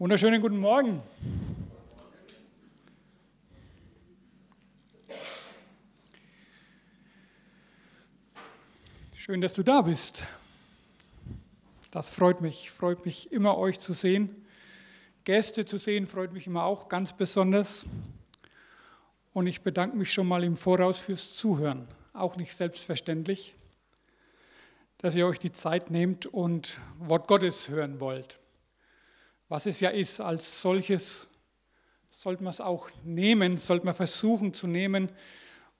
[0.00, 1.02] Wunderschönen guten Morgen.
[9.16, 10.22] Schön, dass du da bist.
[11.90, 14.46] Das freut mich, freut mich immer euch zu sehen.
[15.24, 17.84] Gäste zu sehen freut mich immer auch ganz besonders.
[19.32, 21.88] Und ich bedanke mich schon mal im Voraus fürs Zuhören.
[22.12, 23.56] Auch nicht selbstverständlich,
[24.98, 28.38] dass ihr euch die Zeit nehmt und Wort Gottes hören wollt
[29.48, 31.28] was es ja ist, als solches
[32.10, 35.10] sollte man es auch nehmen, sollte man versuchen zu nehmen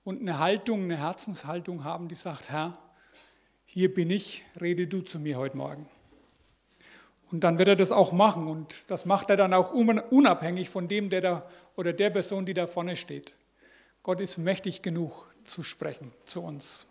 [0.05, 2.79] und eine Haltung, eine Herzenshaltung haben, die sagt, Herr,
[3.67, 5.89] hier bin ich, rede du zu mir heute Morgen.
[7.31, 10.89] Und dann wird er das auch machen und das macht er dann auch unabhängig von
[10.89, 13.35] dem, der da oder der Person, die da vorne steht.
[14.03, 16.87] Gott ist mächtig genug zu sprechen zu uns.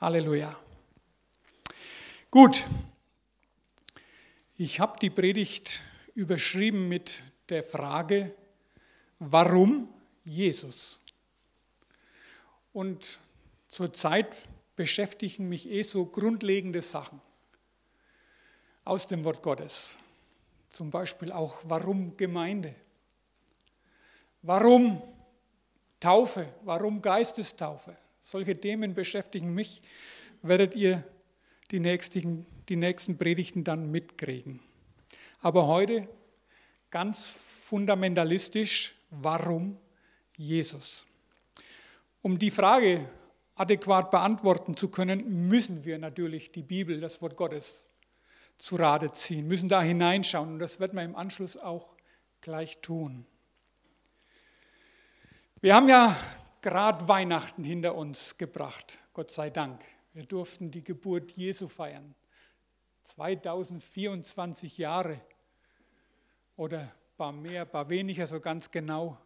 [0.00, 0.56] Halleluja.
[2.30, 2.64] Gut,
[4.56, 5.82] ich habe die Predigt
[6.14, 8.34] überschrieben mit der Frage,
[9.18, 9.88] warum
[10.24, 11.00] Jesus?
[12.72, 13.18] Und
[13.68, 14.36] zurzeit
[14.76, 17.20] beschäftigen mich eh so grundlegende Sachen
[18.84, 19.98] aus dem Wort Gottes.
[20.70, 22.74] Zum Beispiel auch, warum Gemeinde?
[24.42, 25.02] Warum
[26.00, 26.52] Taufe?
[26.64, 27.96] Warum Geistestaufe?
[28.20, 29.82] Solche Themen beschäftigen mich,
[30.42, 31.04] werdet ihr
[31.70, 34.60] die nächsten, die nächsten Predigten dann mitkriegen.
[35.44, 36.08] Aber heute
[36.88, 39.78] ganz fundamentalistisch, warum
[40.38, 41.06] Jesus?
[42.22, 43.06] Um die Frage
[43.54, 47.86] adäquat beantworten zu können, müssen wir natürlich die Bibel, das Wort Gottes,
[48.56, 50.54] zu Rate ziehen, müssen da hineinschauen.
[50.54, 51.94] Und das wird man im Anschluss auch
[52.40, 53.26] gleich tun.
[55.60, 56.16] Wir haben ja
[56.62, 59.84] gerade Weihnachten hinter uns gebracht, Gott sei Dank.
[60.14, 62.14] Wir durften die Geburt Jesu feiern.
[63.04, 65.20] 2024 Jahre
[66.56, 69.18] oder ein paar mehr, ein paar weniger, so ganz genau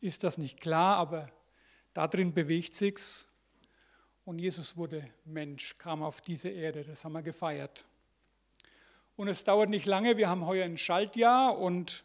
[0.00, 1.30] ist das nicht klar, aber
[1.92, 3.28] darin bewegt sich's.
[4.24, 7.84] Und Jesus wurde Mensch, kam auf diese Erde, das haben wir gefeiert.
[9.16, 12.04] Und es dauert nicht lange, wir haben heuer ein Schaltjahr und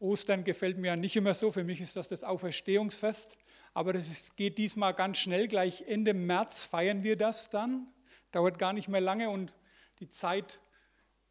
[0.00, 3.36] Ostern gefällt mir ja nicht immer so, für mich ist das das Auferstehungsfest.
[3.74, 7.86] Aber es geht diesmal ganz schnell, gleich Ende März feiern wir das dann.
[8.32, 9.54] Dauert gar nicht mehr lange und
[10.00, 10.60] die Zeit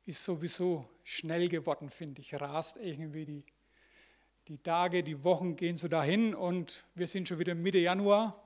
[0.07, 2.33] ist sowieso schnell geworden, finde ich.
[2.33, 3.43] Rast irgendwie die,
[4.47, 8.41] die Tage, die Wochen gehen so dahin und wir sind schon wieder Mitte Januar.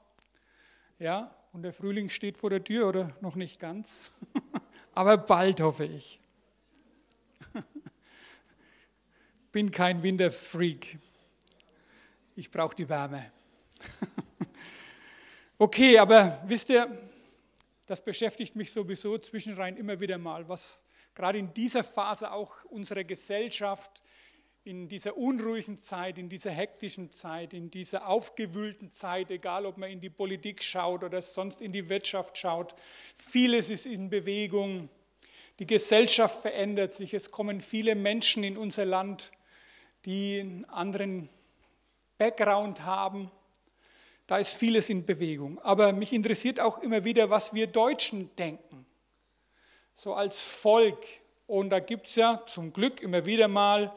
[0.98, 4.12] Ja, und der Frühling steht vor der Tür oder noch nicht ganz.
[4.96, 6.20] Aber bald hoffe ich.
[9.52, 10.98] Bin kein Winterfreak.
[12.36, 13.32] Ich brauche die Wärme.
[15.60, 16.90] okay, aber wisst ihr,
[17.86, 20.84] das beschäftigt mich sowieso zwischenrein immer wieder mal, was
[21.16, 24.04] gerade in dieser Phase auch unsere Gesellschaft,
[24.64, 29.90] in dieser unruhigen Zeit, in dieser hektischen Zeit, in dieser aufgewühlten Zeit, egal ob man
[29.90, 32.76] in die Politik schaut oder sonst in die Wirtschaft schaut,
[33.16, 34.90] vieles ist in Bewegung.
[35.58, 37.14] Die Gesellschaft verändert sich.
[37.14, 39.32] Es kommen viele Menschen in unser Land,
[40.06, 41.30] die einen anderen
[42.18, 43.32] Background haben,
[44.28, 45.60] da ist vieles in Bewegung.
[45.60, 48.86] Aber mich interessiert auch immer wieder, was wir Deutschen denken.
[49.94, 51.06] So als Volk.
[51.47, 53.94] Und da gibt es ja zum Glück immer wieder mal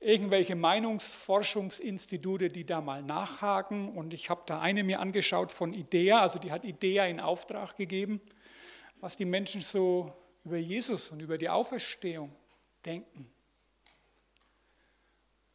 [0.00, 3.88] irgendwelche Meinungsforschungsinstitute, die da mal nachhaken.
[3.88, 7.76] Und ich habe da eine mir angeschaut von IDEA, also die hat IDEA in Auftrag
[7.76, 8.20] gegeben,
[9.00, 10.12] was die Menschen so
[10.44, 12.34] über Jesus und über die Auferstehung
[12.84, 13.30] denken.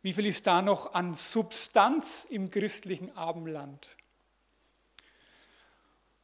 [0.02, 3.96] Wie viel ist da noch an Substanz im christlichen Abendland?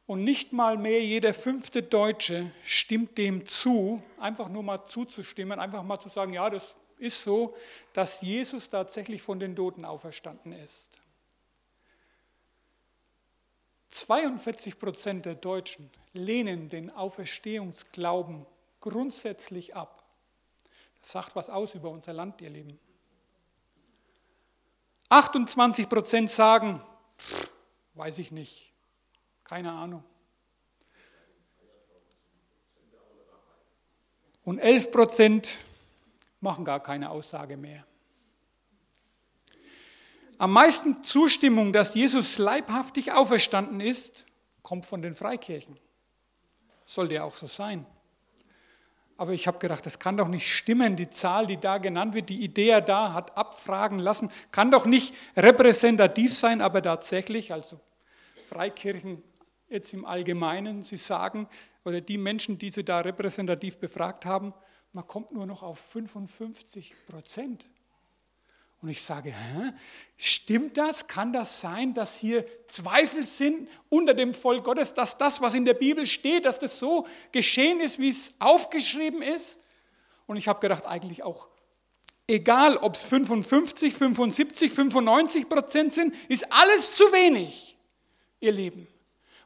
[0.06, 5.82] Und nicht mal mehr jeder fünfte Deutsche stimmt dem zu, einfach nur mal zuzustimmen, einfach
[5.82, 7.56] mal zu sagen, ja, das ist so,
[7.92, 10.98] dass Jesus tatsächlich von den Toten auferstanden ist.
[13.90, 18.46] 42 Prozent der Deutschen lehnen den Auferstehungsglauben
[18.80, 20.04] grundsätzlich ab.
[21.00, 22.78] Das sagt was aus über unser Land, ihr Lieben.
[25.08, 26.82] 28 Prozent sagen,
[27.18, 27.50] pff,
[27.94, 28.72] weiß ich nicht,
[29.46, 30.02] keine Ahnung.
[34.42, 35.58] Und 11 Prozent
[36.40, 37.86] machen gar keine Aussage mehr.
[40.38, 44.26] Am meisten Zustimmung, dass Jesus leibhaftig auferstanden ist,
[44.62, 45.78] kommt von den Freikirchen.
[46.84, 47.86] Sollte ja auch so sein.
[49.16, 50.96] Aber ich habe gedacht, das kann doch nicht stimmen.
[50.96, 55.14] Die Zahl, die da genannt wird, die Idee da hat abfragen lassen, kann doch nicht
[55.36, 57.80] repräsentativ sein, aber tatsächlich, also
[58.48, 59.22] Freikirchen
[59.68, 61.48] jetzt im Allgemeinen, Sie sagen,
[61.84, 64.54] oder die Menschen, die Sie da repräsentativ befragt haben,
[64.92, 67.68] man kommt nur noch auf 55 Prozent.
[68.82, 69.72] Und ich sage, hä?
[70.16, 71.06] stimmt das?
[71.06, 75.64] Kann das sein, dass hier Zweifel sind unter dem Volk Gottes, dass das, was in
[75.64, 79.58] der Bibel steht, dass das so geschehen ist, wie es aufgeschrieben ist?
[80.26, 81.48] Und ich habe gedacht, eigentlich auch,
[82.26, 87.76] egal ob es 55, 75, 95 Prozent sind, ist alles zu wenig,
[88.40, 88.88] ihr Lieben.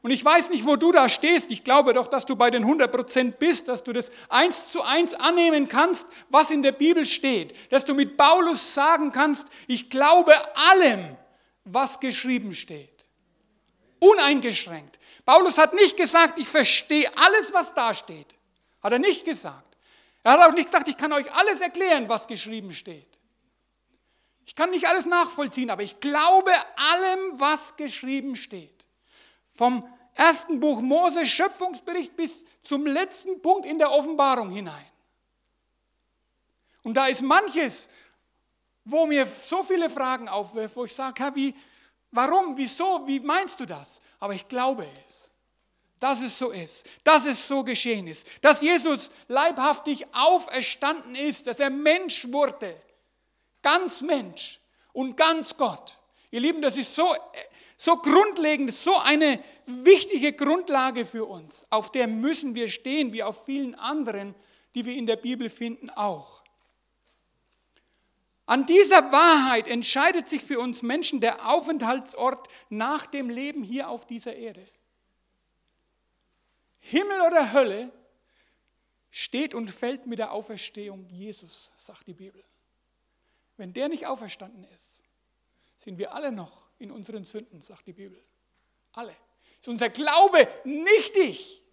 [0.01, 1.51] Und ich weiß nicht, wo du da stehst.
[1.51, 4.81] Ich glaube doch, dass du bei den 100 Prozent bist, dass du das eins zu
[4.81, 7.53] eins annehmen kannst, was in der Bibel steht.
[7.71, 10.33] Dass du mit Paulus sagen kannst, ich glaube
[10.71, 11.15] allem,
[11.65, 13.05] was geschrieben steht.
[13.99, 14.97] Uneingeschränkt.
[15.23, 18.27] Paulus hat nicht gesagt, ich verstehe alles, was da steht.
[18.81, 19.77] Hat er nicht gesagt.
[20.23, 23.07] Er hat auch nicht gesagt, ich kann euch alles erklären, was geschrieben steht.
[24.45, 28.80] Ich kann nicht alles nachvollziehen, aber ich glaube allem, was geschrieben steht.
[29.61, 34.87] Vom ersten Buch Mose, Schöpfungsbericht, bis zum letzten Punkt in der Offenbarung hinein.
[36.81, 37.87] Und da ist manches,
[38.83, 41.53] wo mir so viele Fragen aufwerfen, wo ich sage, Herr, wie,
[42.09, 44.01] warum, wieso, wie meinst du das?
[44.19, 45.29] Aber ich glaube es,
[45.99, 51.59] dass es so ist, dass es so geschehen ist, dass Jesus leibhaftig auferstanden ist, dass
[51.59, 52.75] er Mensch wurde,
[53.61, 54.59] ganz Mensch
[54.91, 56.00] und ganz Gott.
[56.31, 57.13] Ihr Lieben, das ist so
[57.81, 61.65] so grundlegend, so eine wichtige Grundlage für uns.
[61.71, 64.35] Auf der müssen wir stehen, wie auf vielen anderen,
[64.75, 66.43] die wir in der Bibel finden, auch.
[68.45, 74.05] An dieser Wahrheit entscheidet sich für uns Menschen der Aufenthaltsort nach dem Leben hier auf
[74.05, 74.67] dieser Erde.
[76.81, 77.91] Himmel oder Hölle
[79.09, 82.43] steht und fällt mit der Auferstehung Jesus, sagt die Bibel.
[83.57, 84.90] Wenn der nicht auferstanden ist,
[85.83, 88.23] sind wir alle noch in unseren Sünden, sagt die Bibel.
[88.93, 89.15] Alle.
[89.59, 91.63] Ist unser Glaube nichtig.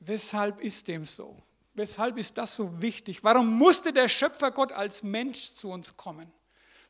[0.00, 1.40] Weshalb ist dem so?
[1.74, 3.22] Weshalb ist das so wichtig?
[3.22, 6.32] Warum musste der Schöpfer Gott als Mensch zu uns kommen?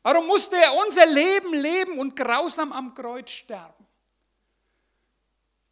[0.01, 3.85] Warum musste er unser Leben leben und grausam am Kreuz sterben?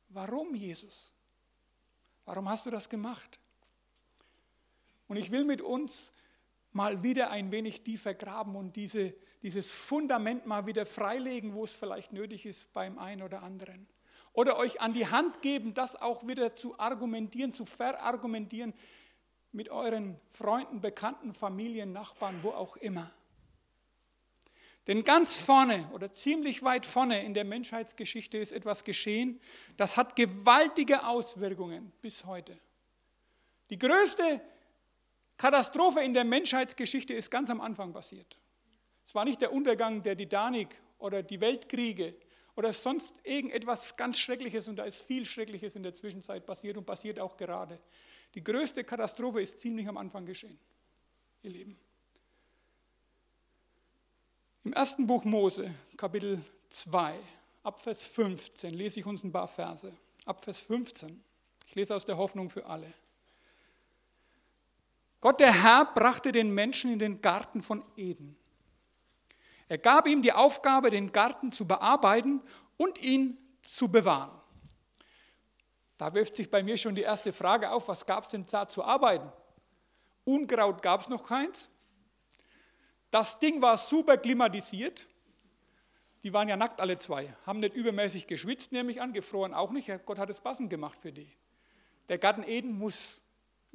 [0.09, 1.11] Warum, Jesus?
[2.25, 3.39] Warum hast du das gemacht?
[5.07, 6.11] Und ich will mit uns
[6.75, 11.73] mal wieder ein wenig tiefer graben und diese, dieses Fundament mal wieder freilegen, wo es
[11.73, 13.87] vielleicht nötig ist beim einen oder anderen.
[14.33, 18.73] Oder euch an die Hand geben, das auch wieder zu argumentieren, zu verargumentieren
[19.53, 23.09] mit euren Freunden, Bekannten, Familien, Nachbarn, wo auch immer.
[24.87, 29.39] Denn ganz vorne oder ziemlich weit vorne in der Menschheitsgeschichte ist etwas geschehen,
[29.77, 32.59] das hat gewaltige Auswirkungen bis heute.
[33.69, 34.41] Die größte
[35.37, 38.37] Katastrophe in der Menschheitsgeschichte ist ganz am Anfang passiert.
[39.05, 42.15] Es war nicht der Untergang der Titanic oder die Weltkriege
[42.55, 46.85] oder sonst irgendetwas ganz Schreckliches und da ist viel Schreckliches in der Zwischenzeit passiert und
[46.85, 47.79] passiert auch gerade.
[48.33, 50.57] Die größte Katastrophe ist ziemlich am Anfang geschehen,
[51.43, 51.77] ihr Lieben.
[54.63, 57.19] Im ersten Buch Mose, Kapitel 2,
[57.63, 59.95] Abvers 15, lese ich uns ein paar Verse.
[60.25, 61.23] Abvers 15.
[61.67, 62.91] Ich lese aus der Hoffnung für alle.
[65.25, 68.37] Gott der Herr brachte den Menschen in den Garten von Eden.
[69.67, 72.43] Er gab ihm die Aufgabe, den Garten zu bearbeiten
[72.77, 74.39] und ihn zu bewahren.
[75.97, 78.69] Da wirft sich bei mir schon die erste Frage auf, was gab es denn da
[78.69, 79.27] zu arbeiten?
[80.25, 81.71] Unkraut gab es noch keins.
[83.09, 85.07] Das Ding war super klimatisiert.
[86.21, 89.71] Die waren ja nackt alle zwei, haben nicht übermäßig geschwitzt, nehme ich an, gefroren auch
[89.71, 89.89] nicht.
[90.05, 91.35] Gott hat es passend gemacht für die.
[92.09, 93.24] Der Garten Eden muss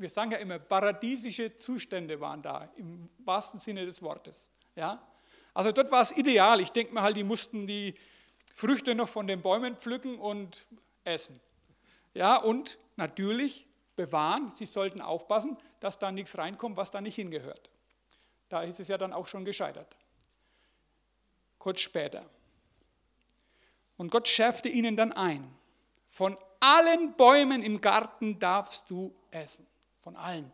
[0.01, 4.49] wir sagen ja immer, paradiesische Zustände waren da, im wahrsten Sinne des Wortes.
[4.75, 5.07] Ja?
[5.53, 6.61] Also dort war es ideal.
[6.61, 7.95] Ich denke mir halt, die mussten die
[8.55, 10.65] Früchte noch von den Bäumen pflücken und
[11.05, 11.39] essen.
[12.15, 17.71] Ja, und natürlich bewahren, sie sollten aufpassen, dass da nichts reinkommt, was da nicht hingehört.
[18.49, 19.97] Da ist es ja dann auch schon gescheitert.
[21.59, 22.25] Kurz später.
[23.99, 25.55] Und Gott schärfte ihnen dann ein,
[26.07, 29.70] von allen Bäumen im Garten darfst du essen
[30.01, 30.53] von allen.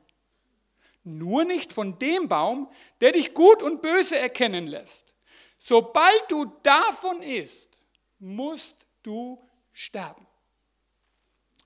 [1.05, 5.15] Nur nicht von dem Baum, der dich gut und böse erkennen lässt.
[5.59, 7.81] Sobald du davon isst,
[8.19, 10.27] musst du sterben.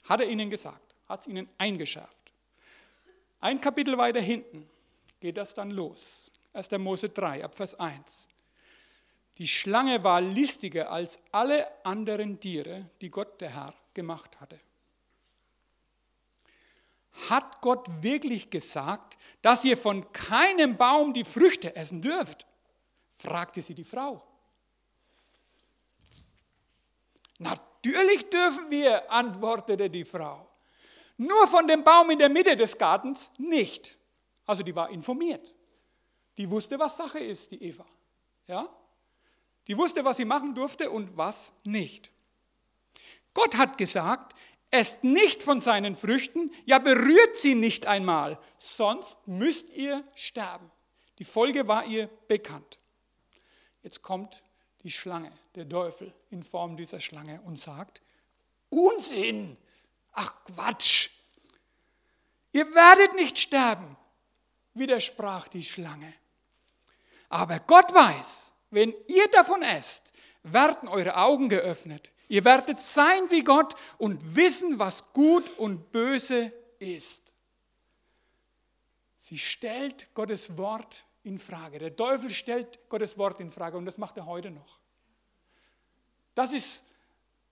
[0.04, 2.32] Hat er ihnen gesagt, hat es ihnen eingeschärft.
[3.40, 4.68] Ein Kapitel weiter hinten
[5.20, 6.32] geht das dann los.
[6.52, 6.70] 1.
[6.72, 8.28] Mose 3, Abvers 1.
[9.38, 14.60] Die Schlange war listiger als alle anderen Tiere, die Gott der Herr gemacht hatte.
[17.28, 22.46] Hat Gott wirklich gesagt, dass ihr von keinem Baum die Früchte essen dürft?
[23.10, 24.22] fragte sie die Frau.
[27.38, 30.46] Natürlich dürfen wir, antwortete die Frau.
[31.16, 33.98] Nur von dem Baum in der Mitte des Gartens nicht.
[34.46, 35.54] Also die war informiert.
[36.36, 37.84] Die wusste, was Sache ist, die Eva.
[38.46, 38.68] Ja?
[39.66, 42.10] Die wusste, was sie machen durfte und was nicht.
[43.34, 44.34] Gott hat gesagt,
[44.70, 50.70] esst nicht von seinen Früchten, ja berührt sie nicht einmal, sonst müsst ihr sterben.
[51.18, 52.78] Die Folge war ihr bekannt.
[53.82, 54.42] Jetzt kommt
[54.82, 58.00] die Schlange, der Teufel in Form dieser Schlange und sagt,
[58.70, 59.56] Unsinn,
[60.12, 61.10] ach Quatsch,
[62.52, 63.96] ihr werdet nicht sterben,
[64.74, 66.12] widersprach die Schlange.
[67.28, 70.12] Aber Gott weiß, wenn ihr davon esst,
[70.42, 72.10] werden eure Augen geöffnet.
[72.30, 77.34] Ihr werdet sein wie Gott und wissen, was gut und böse ist.
[79.16, 81.80] Sie stellt Gottes Wort in Frage.
[81.80, 84.78] Der Teufel stellt Gottes Wort in Frage und das macht er heute noch.
[86.37, 86.84] Das ist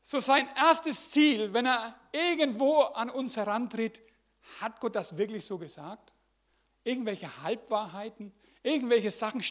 [0.01, 4.01] so sein erstes Ziel, wenn er irgendwo an uns herantritt.
[4.61, 6.15] Hat Gott das wirklich so gesagt?
[6.85, 8.33] Irgendwelche Halbwahrheiten,
[8.63, 9.43] irgendwelche Sachen,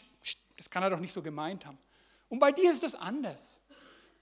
[0.56, 1.78] das kann er doch nicht so gemeint haben.
[2.30, 3.60] Und bei dir ist das anders.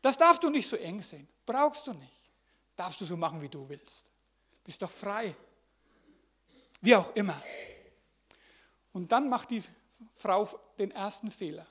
[0.07, 1.27] Das darfst du nicht so eng sehen.
[1.45, 2.31] Brauchst du nicht.
[2.77, 4.09] Darfst du so machen, wie du willst.
[4.63, 5.35] Bist doch frei.
[6.81, 7.43] Wie auch immer.
[8.93, 9.65] Und dann macht die
[10.15, 10.49] Frau
[10.79, 11.67] den ersten Fehler.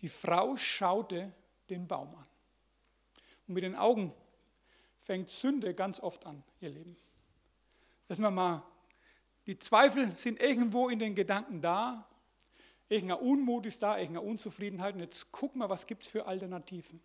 [0.00, 1.30] Die Frau schaute
[1.68, 2.26] den Baum an.
[3.46, 4.10] Und mit den Augen
[4.98, 6.96] fängt Sünde ganz oft an, ihr Leben.
[8.08, 8.62] Lassen wir mal,
[9.44, 12.08] die Zweifel sind irgendwo in den Gedanken da,
[12.90, 14.94] irgendein Unmut ist da, irgendeine Unzufriedenheit.
[14.94, 17.00] Und jetzt gucken wir, was gibt es für Alternativen.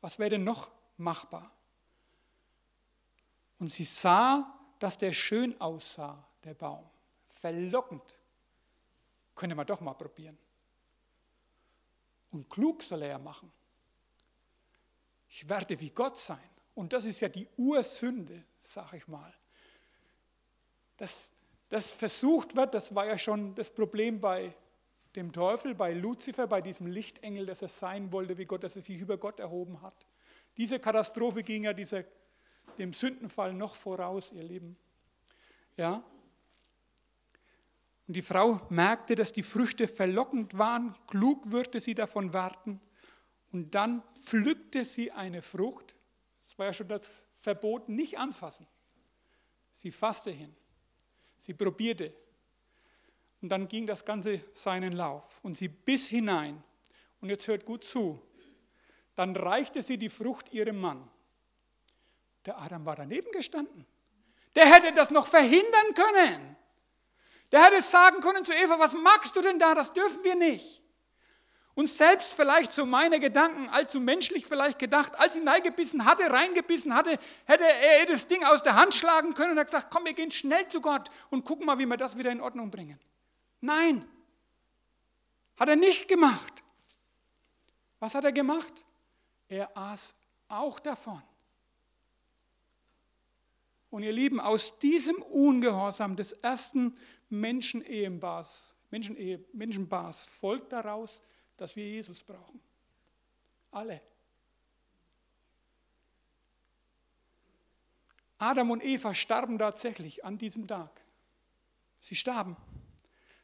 [0.00, 1.52] Was wäre denn noch machbar?
[3.58, 6.88] Und sie sah, dass der schön aussah, der Baum
[7.28, 8.16] verlockend.
[9.34, 10.38] Könnte man doch mal probieren.
[12.32, 13.52] Und klug soll er ja machen.
[15.28, 16.50] Ich werde wie Gott sein.
[16.74, 19.32] Und das ist ja die Ursünde, sage ich mal.
[20.96, 21.30] Dass
[21.68, 24.54] das versucht wird, das war ja schon das Problem bei
[25.14, 28.82] dem Teufel, bei Luzifer, bei diesem Lichtengel, dass er sein wollte wie Gott, dass er
[28.82, 30.06] sich über Gott erhoben hat.
[30.56, 32.04] Diese Katastrophe ging ja dieser,
[32.78, 34.76] dem Sündenfall noch voraus, ihr Lieben.
[35.76, 36.04] Ja,
[38.06, 42.80] und die Frau merkte, dass die Früchte verlockend waren, klug würde sie davon warten.
[43.52, 45.96] Und dann pflückte sie eine Frucht.
[46.40, 48.66] Das war ja schon das Verbot, nicht anfassen.
[49.74, 50.54] Sie fasste hin.
[51.38, 52.12] Sie probierte.
[53.42, 55.40] Und dann ging das Ganze seinen Lauf.
[55.42, 56.62] Und sie biss hinein.
[57.20, 58.20] Und jetzt hört gut zu.
[59.14, 61.08] Dann reichte sie die Frucht ihrem Mann.
[62.44, 63.86] Der Adam war daneben gestanden.
[64.54, 66.56] Der hätte das noch verhindern können.
[67.52, 69.74] Der hätte sagen können zu Eva, was magst du denn da?
[69.74, 70.82] Das dürfen wir nicht.
[71.76, 76.94] Und selbst vielleicht so meine Gedanken, allzu menschlich vielleicht gedacht, als sie hineingebissen hatte, reingebissen
[76.94, 80.14] hatte, hätte er das Ding aus der Hand schlagen können und hat gesagt, komm, wir
[80.14, 82.98] gehen schnell zu Gott und gucken mal, wie wir das wieder in Ordnung bringen.
[83.60, 84.08] Nein,
[85.58, 86.62] hat er nicht gemacht.
[88.00, 88.72] Was hat er gemacht?
[89.46, 90.14] Er aß
[90.48, 91.22] auch davon.
[93.90, 96.96] Und ihr Lieben, aus diesem Ungehorsam des ersten
[97.28, 101.20] Menschenehepaars, Menschenehe, Menschenpaars folgt daraus,
[101.56, 102.60] dass wir Jesus brauchen.
[103.70, 104.00] Alle.
[108.38, 111.00] Adam und Eva starben tatsächlich an diesem Tag.
[112.00, 112.56] Sie starben.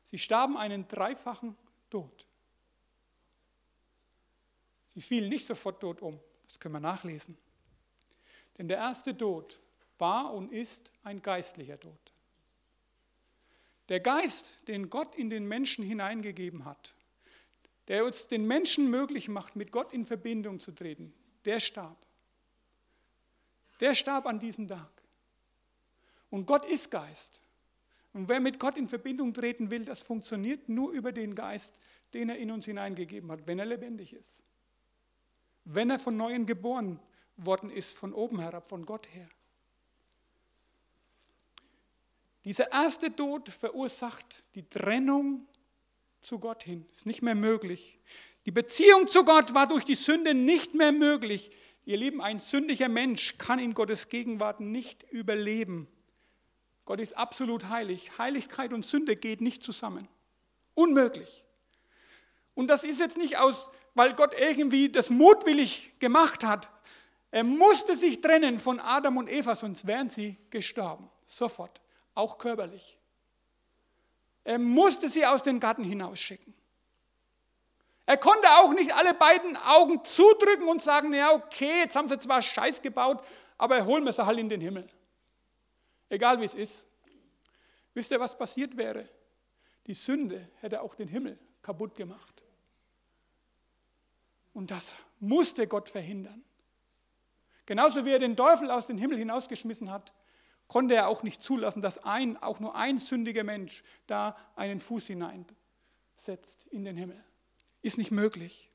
[0.05, 1.57] Sie starben einen dreifachen
[1.89, 2.27] Tod.
[4.89, 6.21] Sie fielen nicht sofort tot um.
[6.47, 7.37] Das können wir nachlesen.
[8.59, 9.59] Denn der erste Tod
[9.99, 12.13] war und ist ein geistlicher Tod.
[13.89, 16.95] Der Geist, den Gott in den Menschen hineingegeben hat,
[17.89, 21.13] der uns den Menschen möglich macht, mit Gott in Verbindung zu treten,
[21.45, 22.07] der starb.
[23.81, 24.91] Der starb an diesem Tag.
[26.31, 27.43] Und Gott ist Geist.
[28.13, 31.79] Und wer mit Gott in Verbindung treten will, das funktioniert nur über den Geist,
[32.15, 34.43] den er in uns hineingegeben hat, wenn er lebendig ist.
[35.65, 37.01] Wenn er von neuem geboren
[37.37, 39.29] worden ist, von oben herab, von Gott her.
[42.45, 45.47] Dieser erste Tod verursacht die Trennung
[46.23, 46.87] zu Gott hin.
[46.93, 47.99] Ist nicht mehr möglich.
[48.47, 51.51] Die Beziehung zu Gott war durch die Sünde nicht mehr möglich.
[51.85, 55.89] Ihr Lieben, ein sündiger Mensch kann in Gottes Gegenwart nicht überleben.
[56.85, 58.19] Gott ist absolut heilig.
[58.19, 60.09] Heiligkeit und Sünde geht nicht zusammen.
[60.75, 61.45] Unmöglich.
[62.55, 66.69] Und das ist jetzt nicht aus, weil Gott irgendwie das mutwillig gemacht hat.
[67.31, 71.09] Er musste sich trennen von Adam und Eva, sonst wären sie gestorben.
[71.27, 71.81] Sofort
[72.15, 72.99] auch körperlich.
[74.45, 76.55] Er musste sie aus dem Garten hinausschicken.
[78.07, 82.19] Er konnte auch nicht alle beiden Augen zudrücken und sagen, ja okay, jetzt haben sie
[82.19, 83.25] zwar Scheiß gebaut,
[83.57, 84.89] aber holen wir sie halt in den Himmel.
[86.09, 86.87] Egal wie es ist.
[87.95, 89.09] Wisst ihr, was passiert wäre?
[89.87, 92.43] Die Sünde hätte auch den Himmel kaputt gemacht.
[94.53, 96.45] Und das musste Gott verhindern.
[97.67, 100.13] Genauso wie er den Teufel aus dem Himmel hinausgeschmissen hat,
[100.73, 105.07] konnte er auch nicht zulassen, dass ein, auch nur ein sündiger Mensch da einen Fuß
[105.09, 107.23] hineinsetzt in den Himmel.
[107.83, 108.71] Ist nicht möglich.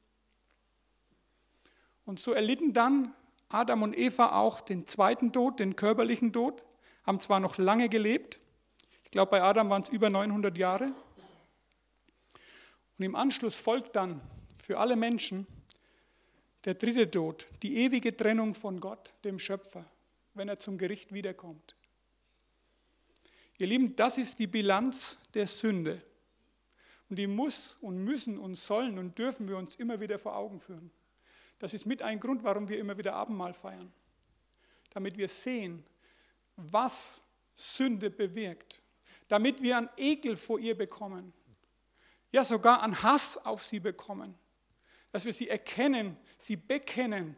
[2.06, 3.16] Und so erlitten dann
[3.50, 6.62] Adam und Eva auch den zweiten Tod, den körperlichen Tod,
[7.04, 8.40] haben zwar noch lange gelebt,
[9.04, 10.92] ich glaube bei Adam waren es über 900 Jahre,
[13.00, 14.22] und im Anschluss folgt dann
[14.64, 15.48] für alle Menschen
[16.66, 19.86] der dritte Tod, die ewige Trennung von Gott, dem Schöpfer,
[20.36, 21.77] wenn er zum Gericht wiederkommt.
[23.58, 26.02] Ihr Lieben, das ist die Bilanz der Sünde.
[27.10, 30.60] Und die muss und müssen und sollen und dürfen wir uns immer wieder vor Augen
[30.60, 30.92] führen.
[31.60, 33.92] Das ist mit ein Grund, warum wir immer wieder Abendmahl feiern.
[34.92, 35.84] Damit wir sehen,
[36.56, 37.24] was
[37.56, 38.82] Sünde bewirkt.
[39.28, 41.34] Damit wir einen Ekel vor ihr bekommen
[42.32, 44.36] ja sogar an Hass auf sie bekommen.
[45.12, 47.36] Dass wir sie erkennen, sie bekennen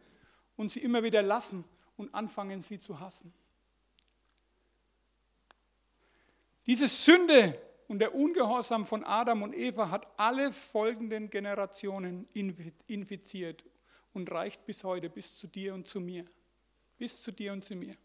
[0.56, 1.64] und sie immer wieder lassen
[1.96, 3.32] und anfangen, sie zu hassen.
[6.66, 12.28] Diese Sünde und der Ungehorsam von Adam und Eva hat alle folgenden Generationen
[12.86, 13.64] infiziert
[14.12, 16.24] und reicht bis heute, bis zu dir und zu mir.
[16.98, 17.96] Bis zu dir und zu mir.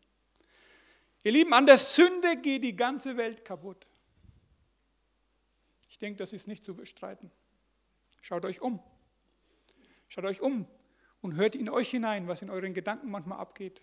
[1.24, 3.88] Ihr Lieben, an der Sünde geht die ganze Welt kaputt.
[5.90, 7.32] Ich denke, das ist nicht zu bestreiten.
[8.22, 8.80] Schaut euch um.
[10.08, 10.68] Schaut euch um
[11.22, 13.82] und hört in euch hinein, was in euren Gedanken manchmal abgeht.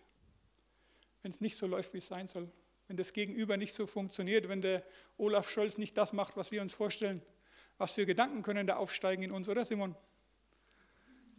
[1.23, 2.51] Wenn es nicht so läuft, wie es sein soll.
[2.93, 4.85] Wenn das Gegenüber nicht so funktioniert, wenn der
[5.17, 7.23] Olaf Scholz nicht das macht, was wir uns vorstellen.
[7.79, 9.97] Was für Gedanken können da aufsteigen in uns, oder Simon?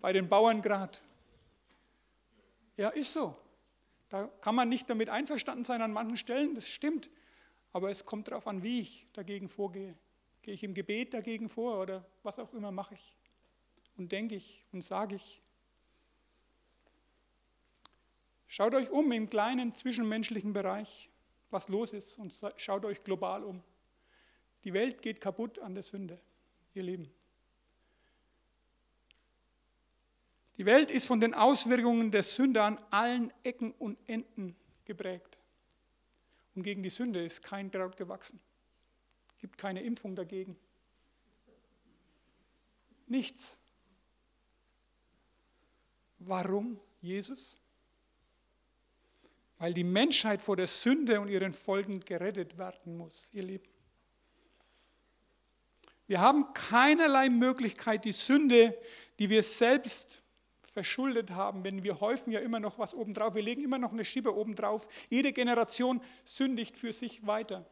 [0.01, 0.97] Bei den Bauern gerade.
[2.75, 3.37] Ja, ist so.
[4.09, 7.11] Da kann man nicht damit einverstanden sein an manchen Stellen, das stimmt.
[7.71, 9.95] Aber es kommt darauf an, wie ich dagegen vorgehe.
[10.41, 13.15] Gehe ich im Gebet dagegen vor oder was auch immer mache ich?
[13.95, 15.39] Und denke ich und sage ich.
[18.47, 21.11] Schaut euch um im kleinen zwischenmenschlichen Bereich,
[21.53, 23.63] was los ist und schaut euch global um.
[24.63, 26.19] Die Welt geht kaputt an der Sünde,
[26.73, 27.09] ihr Lieben.
[30.57, 35.39] Die Welt ist von den Auswirkungen der Sünde an allen Ecken und Enden geprägt.
[36.55, 38.39] Und gegen die Sünde ist kein Kraut gewachsen
[39.43, 40.57] gibt keine Impfung dagegen.
[43.07, 43.57] Nichts.
[46.19, 47.59] Warum Jesus?
[49.57, 53.67] Weil die Menschheit vor der Sünde und ihren Folgen gerettet werden muss, ihr Lieben.
[56.05, 58.77] Wir haben keinerlei Möglichkeit, die Sünde,
[59.19, 60.21] die wir selbst
[60.73, 64.03] verschuldet haben, denn wir häufen ja immer noch was obendrauf, wir legen immer noch eine
[64.03, 64.87] Schiebe obendrauf.
[65.09, 67.65] Jede Generation sündigt für sich weiter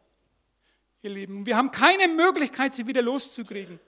[1.01, 1.45] ihr Lieben.
[1.45, 3.79] Wir haben keine Möglichkeit, sie wieder loszukriegen.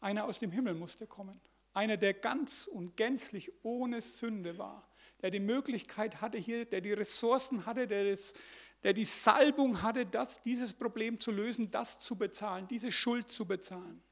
[0.00, 1.40] Einer aus dem Himmel musste kommen.
[1.74, 4.86] Einer, der ganz und gänzlich ohne Sünde war.
[5.22, 8.34] Der die Möglichkeit hatte hier, der die Ressourcen hatte, der, das,
[8.82, 13.46] der die Salbung hatte, das, dieses Problem zu lösen, das zu bezahlen, diese Schuld zu
[13.46, 14.02] bezahlen.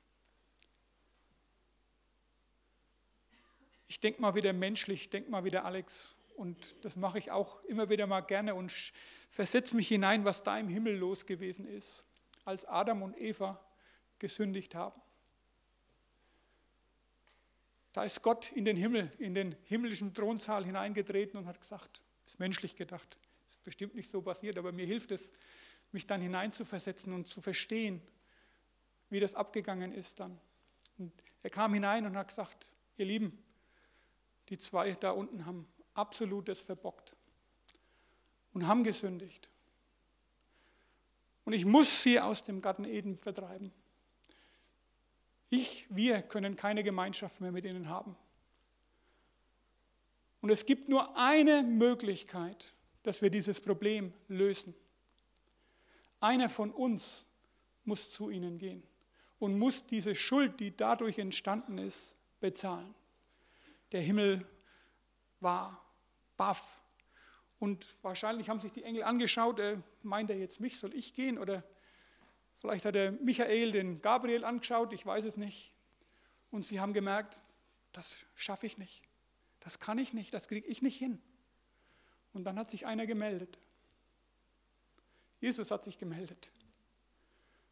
[3.86, 6.16] Ich denke mal wieder menschlich, denke mal wieder Alex.
[6.36, 8.72] Und das mache ich auch immer wieder mal gerne und
[9.28, 12.06] versetze mich hinein, was da im Himmel los gewesen ist,
[12.44, 13.64] als Adam und Eva
[14.18, 15.00] gesündigt haben.
[17.94, 22.40] Da ist Gott in den Himmel, in den himmlischen Thronsaal hineingetreten und hat gesagt, ist
[22.40, 25.32] menschlich gedacht, ist bestimmt nicht so passiert, aber mir hilft es,
[25.92, 28.02] mich dann hineinzuversetzen und zu verstehen,
[29.10, 30.40] wie das abgegangen ist dann.
[30.98, 31.12] Und
[31.44, 33.38] er kam hinein und hat gesagt, ihr Lieben,
[34.48, 37.14] die zwei da unten haben absolutes verbockt
[38.54, 39.48] und haben gesündigt.
[41.44, 43.70] Und ich muss sie aus dem Garten Eden vertreiben.
[45.54, 48.16] Ich, wir können keine Gemeinschaft mehr mit ihnen haben.
[50.40, 54.74] Und es gibt nur eine Möglichkeit, dass wir dieses Problem lösen.
[56.18, 57.24] Einer von uns
[57.84, 58.82] muss zu ihnen gehen
[59.38, 62.92] und muss diese Schuld, die dadurch entstanden ist, bezahlen.
[63.92, 64.44] Der Himmel
[65.38, 65.80] war
[66.36, 66.82] baff
[67.60, 71.38] und wahrscheinlich haben sich die Engel angeschaut, äh, meint er jetzt mich, soll ich gehen?
[71.38, 71.62] Oder
[72.64, 75.74] vielleicht hat er Michael den Gabriel angeschaut, ich weiß es nicht.
[76.50, 77.42] Und sie haben gemerkt,
[77.92, 79.02] das schaffe ich nicht,
[79.60, 81.20] das kann ich nicht, das kriege ich nicht hin.
[82.32, 83.58] Und dann hat sich einer gemeldet.
[85.40, 86.50] Jesus hat sich gemeldet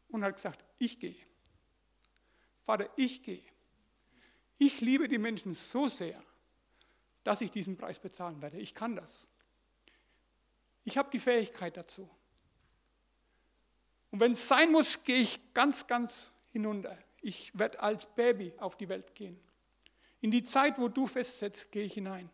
[0.09, 1.15] und hat gesagt, ich gehe.
[2.63, 3.43] Vater, ich gehe.
[4.59, 6.21] Ich liebe die Menschen so sehr,
[7.23, 8.59] dass ich diesen Preis bezahlen werde.
[8.59, 9.27] Ich kann das.
[10.83, 12.07] Ich habe die Fähigkeit dazu.
[14.13, 16.95] Und wenn es sein muss, gehe ich ganz, ganz hinunter.
[17.23, 19.39] Ich werde als Baby auf die Welt gehen.
[20.21, 22.29] In die Zeit, wo du festsetzt, gehe ich hinein.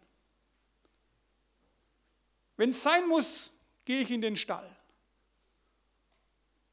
[2.57, 3.53] Wenn es sein muss,
[3.85, 4.69] gehe ich in den Stall,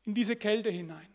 [0.07, 1.15] in diese Kälte hinein.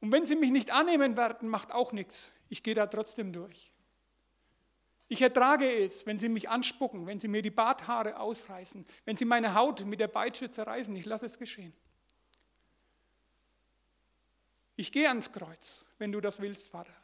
[0.00, 2.32] Und wenn sie mich nicht annehmen werden, macht auch nichts.
[2.48, 3.72] Ich gehe da trotzdem durch.
[5.12, 9.24] Ich ertrage es, wenn sie mich anspucken, wenn sie mir die Barthaare ausreißen, wenn sie
[9.24, 10.94] meine Haut mit der Peitsche zerreißen.
[10.94, 11.72] Ich lasse es geschehen.
[14.76, 16.94] Ich gehe ans Kreuz, wenn du das willst, Vater,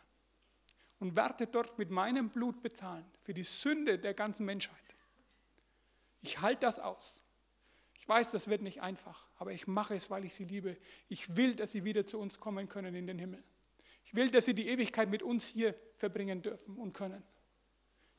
[1.00, 4.78] und werde dort mit meinem Blut bezahlen für die Sünde der ganzen Menschheit.
[6.22, 7.24] Ich halte das aus.
[7.96, 10.76] Ich weiß, das wird nicht einfach, aber ich mache es, weil ich sie liebe.
[11.08, 13.42] Ich will, dass sie wieder zu uns kommen können in den Himmel.
[14.04, 17.24] Ich will, dass sie die Ewigkeit mit uns hier verbringen dürfen und können.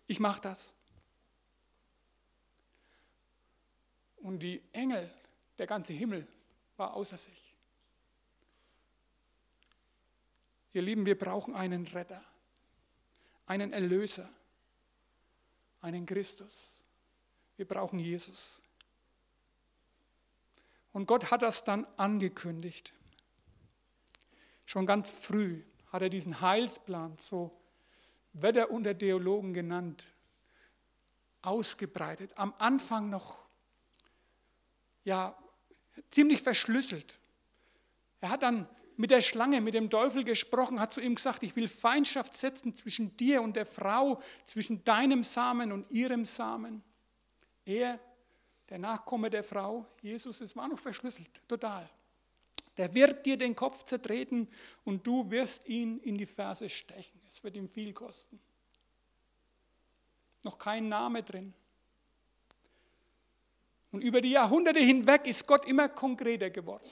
[0.07, 0.73] Ich mache das.
[4.17, 5.09] Und die Engel,
[5.57, 6.27] der ganze Himmel
[6.77, 7.55] war außer sich.
[10.73, 12.23] Ihr Lieben, wir brauchen einen Retter,
[13.45, 14.29] einen Erlöser,
[15.81, 16.83] einen Christus.
[17.55, 18.61] Wir brauchen Jesus.
[20.93, 22.93] Und Gott hat das dann angekündigt.
[24.65, 27.57] Schon ganz früh hat er diesen Heilsplan, so
[28.41, 30.05] wird er unter Theologen genannt,
[31.41, 32.31] ausgebreitet.
[32.35, 33.47] Am Anfang noch
[35.03, 35.37] ja,
[36.09, 37.17] ziemlich verschlüsselt.
[38.19, 41.55] Er hat dann mit der Schlange, mit dem Teufel gesprochen, hat zu ihm gesagt, ich
[41.55, 46.83] will Feindschaft setzen zwischen dir und der Frau, zwischen deinem Samen und ihrem Samen.
[47.63, 47.99] Er,
[48.69, 51.87] der Nachkomme der Frau, Jesus, es war noch verschlüsselt, total.
[52.77, 54.47] Der wird dir den Kopf zertreten
[54.85, 57.19] und du wirst ihn in die Ferse stechen.
[57.27, 58.39] Es wird ihm viel kosten.
[60.43, 61.53] Noch kein Name drin.
[63.91, 66.87] Und über die Jahrhunderte hinweg ist Gott immer konkreter geworden.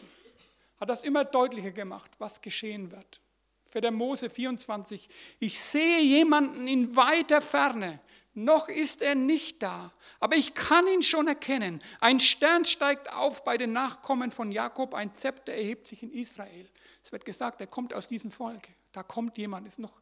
[0.80, 3.22] Hat das immer deutlicher gemacht, was geschehen wird.
[3.66, 5.08] Für der Mose 24.
[5.40, 8.00] Ich sehe jemanden in weiter Ferne,
[8.36, 11.82] noch ist er nicht da, aber ich kann ihn schon erkennen.
[12.02, 16.70] Ein Stern steigt auf bei den Nachkommen von Jakob, ein Zepter erhebt sich in Israel.
[17.04, 18.68] Es wird gesagt, er kommt aus diesem Volk.
[18.92, 19.94] Da kommt jemand, ist noch,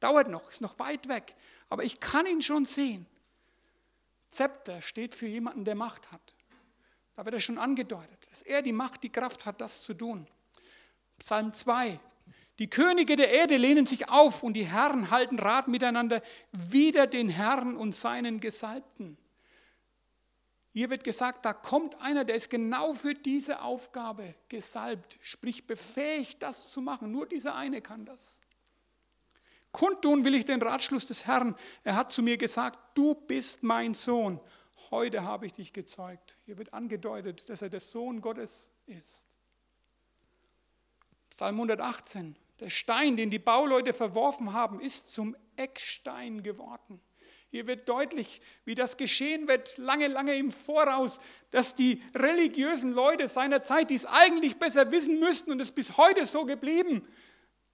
[0.00, 1.34] dauert noch, ist noch weit weg,
[1.68, 3.06] aber ich kann ihn schon sehen.
[4.30, 6.34] Zepter steht für jemanden, der Macht hat.
[7.14, 10.26] Da wird er schon angedeutet, dass er die Macht, die Kraft hat, das zu tun.
[11.18, 12.00] Psalm 2,
[12.58, 17.28] die Könige der Erde lehnen sich auf und die Herren halten Rat miteinander wider den
[17.28, 19.18] Herrn und seinen Gesalbten.
[20.72, 26.42] Hier wird gesagt, da kommt einer, der ist genau für diese Aufgabe gesalbt, sprich befähigt,
[26.42, 27.12] das zu machen.
[27.12, 28.40] Nur dieser eine kann das.
[29.70, 31.56] Kundtun will ich den Ratschluss des Herrn.
[31.82, 34.40] Er hat zu mir gesagt, du bist mein Sohn.
[34.90, 36.36] Heute habe ich dich gezeugt.
[36.44, 39.26] Hier wird angedeutet, dass er der Sohn Gottes ist.
[41.30, 42.36] Psalm 118.
[42.60, 47.00] Der Stein, den die Bauleute verworfen haben, ist zum Eckstein geworden.
[47.50, 51.20] Hier wird deutlich, wie das geschehen wird, lange, lange im Voraus,
[51.52, 55.96] dass die religiösen Leute seiner Zeit, die es eigentlich besser wissen müssten und es bis
[55.96, 57.06] heute so geblieben,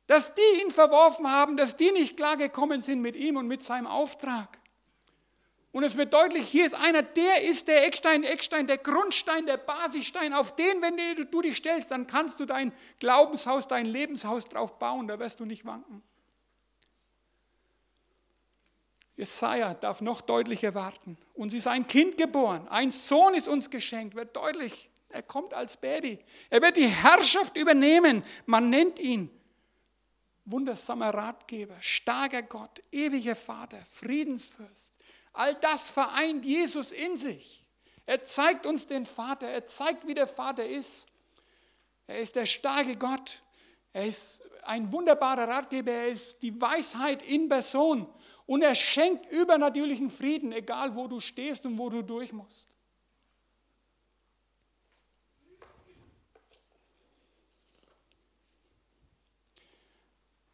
[0.07, 3.87] dass die ihn verworfen haben, dass die nicht klargekommen sind mit ihm und mit seinem
[3.87, 4.60] Auftrag.
[5.73, 9.57] Und es wird deutlich, hier ist einer, der ist der Eckstein, Eckstein, der Grundstein, der
[9.57, 10.33] Basisstein.
[10.33, 10.97] Auf den, wenn
[11.31, 15.45] du dich stellst, dann kannst du dein Glaubenshaus, dein Lebenshaus drauf bauen, da wirst du
[15.45, 16.03] nicht wanken.
[19.17, 21.17] Jesaja darf noch deutlicher warten.
[21.35, 24.89] Uns ist ein Kind geboren, ein Sohn ist uns geschenkt, wird deutlich.
[25.11, 26.19] Er kommt als Baby.
[26.51, 28.25] Er wird die Herrschaft übernehmen.
[28.47, 29.31] Man nennt ihn
[30.45, 34.90] wundersamer Ratgeber, starker Gott, ewiger Vater, Friedensfürst.
[35.33, 37.65] All das vereint Jesus in sich.
[38.07, 41.07] Er zeigt uns den Vater, er zeigt, wie der Vater ist.
[42.07, 43.43] Er ist der starke Gott,
[43.93, 48.13] er ist ein wunderbarer Ratgeber, er ist die Weisheit in Person
[48.47, 52.77] und er schenkt übernatürlichen Frieden, egal wo du stehst und wo du durch musst.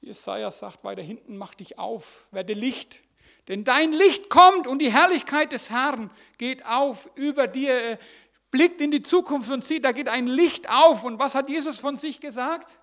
[0.00, 3.02] Jesaja sagt weiter hinten: Mach dich auf, werde Licht,
[3.48, 7.98] denn dein Licht kommt und die Herrlichkeit des Herrn geht auf über dir.
[8.50, 11.04] Blickt in die Zukunft und sieht, da geht ein Licht auf.
[11.04, 12.78] Und was hat Jesus von sich gesagt?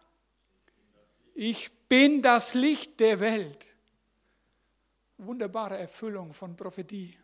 [1.33, 3.67] Ich bin das Licht der Welt.
[5.17, 7.17] Wunderbare Erfüllung von Prophetie.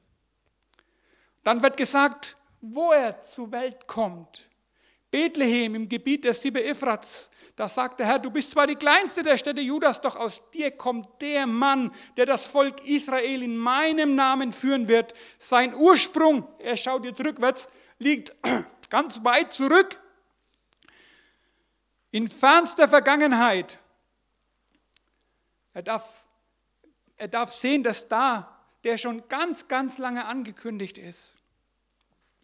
[1.44, 4.49] Dann wird gesagt, wo er zur Welt kommt,
[5.12, 7.30] Bethlehem im Gebiet der Sibbe Ephrats.
[7.56, 10.72] Da sagt der Herr, du bist zwar die kleinste der Städte Judas, doch aus dir
[10.72, 15.14] kommt der Mann, der das Volk Israel in meinem Namen führen wird.
[15.40, 17.68] Sein Ursprung, er schaut jetzt rückwärts,
[17.98, 18.32] liegt
[18.90, 20.00] ganz weit zurück.
[22.12, 23.78] In fernster Vergangenheit.
[25.74, 26.26] Er darf,
[27.18, 31.36] er darf sehen, dass da der schon ganz, ganz lange angekündigt ist.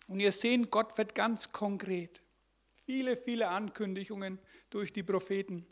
[0.07, 2.21] Und ihr seht, Gott wird ganz konkret.
[2.85, 5.65] Viele, viele Ankündigungen durch die Propheten.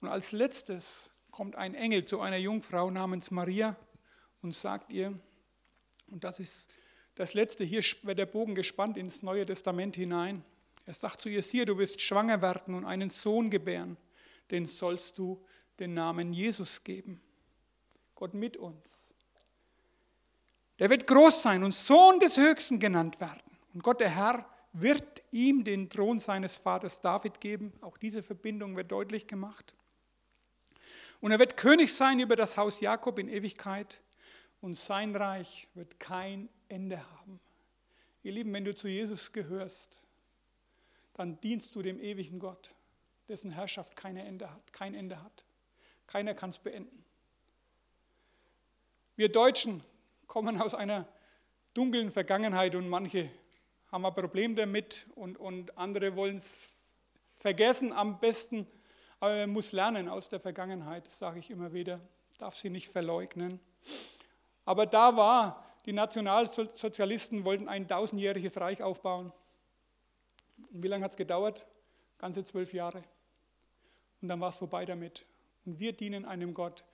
[0.00, 3.76] Und als letztes kommt ein Engel zu einer Jungfrau namens Maria
[4.42, 5.18] und sagt ihr,
[6.08, 6.70] und das ist
[7.14, 10.44] das letzte, hier wird der Bogen gespannt ins Neue Testament hinein.
[10.84, 13.96] Er sagt zu ihr, siehe, du wirst schwanger werden und einen Sohn gebären,
[14.50, 15.42] den sollst du
[15.78, 17.20] den Namen Jesus geben.
[18.14, 19.14] Gott mit uns.
[20.78, 23.42] Der wird groß sein und Sohn des Höchsten genannt werden.
[23.72, 27.72] Und Gott der Herr wird ihm den Thron seines Vaters David geben.
[27.80, 29.74] Auch diese Verbindung wird deutlich gemacht.
[31.20, 34.00] Und er wird König sein über das Haus Jakob in Ewigkeit
[34.60, 37.38] und sein Reich wird kein Ende haben.
[38.22, 40.00] Ihr Lieben, wenn du zu Jesus gehörst,
[41.14, 42.74] dann dienst du dem ewigen Gott,
[43.28, 45.44] dessen Herrschaft keine Ende hat, kein Ende hat.
[46.06, 47.04] Keiner kann es beenden.
[49.16, 49.84] Wir Deutschen
[50.26, 51.06] kommen aus einer
[51.74, 53.30] dunklen Vergangenheit und manche
[53.92, 56.66] haben ein Problem damit und, und andere wollen es
[57.36, 58.66] vergessen am besten.
[59.20, 62.00] Aber man muss lernen aus der Vergangenheit, sage ich immer wieder,
[62.38, 63.60] darf sie nicht verleugnen.
[64.64, 69.30] Aber da war, die Nationalsozialisten wollten ein tausendjähriges Reich aufbauen.
[70.72, 71.66] Und wie lange hat es gedauert?
[72.18, 73.02] Ganze zwölf Jahre.
[74.22, 75.26] Und dann war es vorbei damit.
[75.66, 76.84] Und wir dienen einem Gott.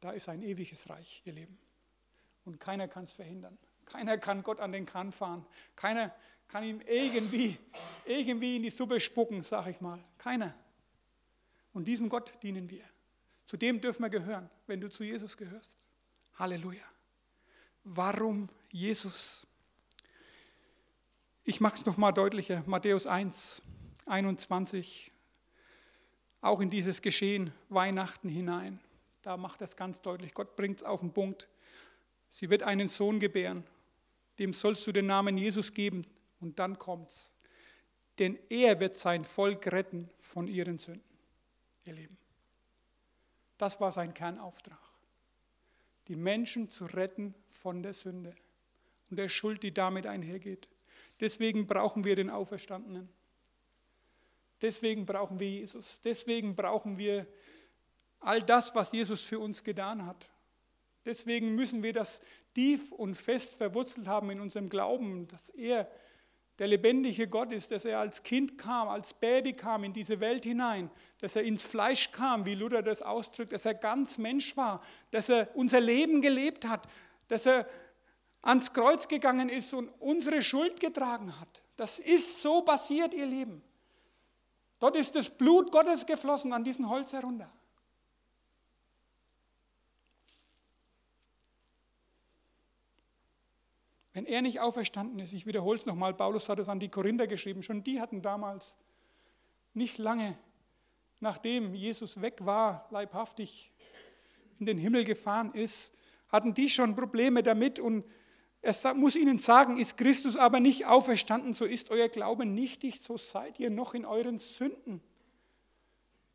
[0.00, 1.58] Da ist ein ewiges Reich, ihr Leben.
[2.44, 3.56] Und keiner kann es verhindern.
[3.88, 5.46] Keiner kann Gott an den Kran fahren.
[5.74, 6.14] Keiner
[6.46, 7.58] kann ihm irgendwie,
[8.04, 9.98] irgendwie in die Suppe spucken, sag ich mal.
[10.18, 10.54] Keiner.
[11.72, 12.84] Und diesem Gott dienen wir.
[13.46, 15.84] Zu dem dürfen wir gehören, wenn du zu Jesus gehörst.
[16.38, 16.84] Halleluja.
[17.84, 19.46] Warum Jesus?
[21.44, 22.62] Ich mache es nochmal deutlicher.
[22.66, 23.62] Matthäus 1,
[24.04, 25.10] 21.
[26.42, 28.80] Auch in dieses Geschehen Weihnachten hinein.
[29.22, 30.34] Da macht es ganz deutlich.
[30.34, 31.48] Gott bringt es auf den Punkt.
[32.28, 33.64] Sie wird einen Sohn gebären
[34.38, 36.06] dem sollst du den Namen Jesus geben.
[36.40, 37.32] Und dann kommt's.
[38.18, 41.18] Denn er wird sein Volk retten von ihren Sünden,
[41.84, 42.18] ihr Lieben.
[43.58, 44.78] Das war sein Kernauftrag.
[46.06, 48.34] Die Menschen zu retten von der Sünde
[49.10, 50.68] und der Schuld, die damit einhergeht.
[51.20, 53.08] Deswegen brauchen wir den Auferstandenen.
[54.60, 56.00] Deswegen brauchen wir Jesus.
[56.00, 57.26] Deswegen brauchen wir
[58.20, 60.30] all das, was Jesus für uns getan hat.
[61.08, 62.20] Deswegen müssen wir das
[62.54, 65.90] tief und fest verwurzelt haben in unserem Glauben, dass er
[66.58, 70.44] der lebendige Gott ist, dass er als Kind kam, als Baby kam in diese Welt
[70.44, 70.90] hinein,
[71.22, 75.30] dass er ins Fleisch kam, wie Luther das ausdrückt, dass er ganz Mensch war, dass
[75.30, 76.86] er unser Leben gelebt hat,
[77.28, 77.66] dass er
[78.42, 81.62] ans Kreuz gegangen ist und unsere Schuld getragen hat.
[81.76, 83.62] Das ist so passiert, ihr Lieben.
[84.78, 87.50] Dort ist das Blut Gottes geflossen an diesen Holz herunter.
[94.18, 97.28] Wenn er nicht auferstanden ist, ich wiederhole es nochmal, Paulus hat es an die Korinther
[97.28, 98.76] geschrieben, schon die hatten damals
[99.74, 100.36] nicht lange,
[101.20, 103.70] nachdem Jesus weg war, leibhaftig
[104.58, 105.94] in den Himmel gefahren ist,
[106.30, 108.04] hatten die schon Probleme damit und
[108.60, 113.16] er muss ihnen sagen, ist Christus aber nicht auferstanden, so ist euer Glaube nichtig, so
[113.16, 115.00] seid ihr noch in euren Sünden.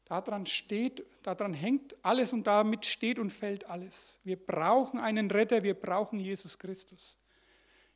[0.05, 4.21] Daran steht, daran hängt alles und damit steht und fällt alles.
[4.23, 7.19] Wir brauchen einen Retter, wir brauchen Jesus Christus.